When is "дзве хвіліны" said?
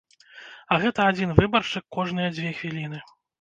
2.39-3.05